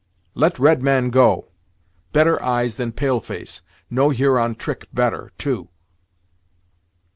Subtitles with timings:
[0.33, 1.49] "Let red man go.
[2.11, 3.61] Better eyes than pale face
[3.91, 5.69] know Huron trick better, too."